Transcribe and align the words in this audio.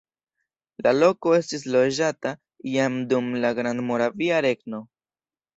La 0.87 0.93
loko 1.01 1.33
estis 1.39 1.67
loĝata 1.75 2.33
jam 2.79 2.97
dum 3.13 3.31
la 3.45 3.55
Grandmoravia 3.61 4.41
Regno. 4.51 4.85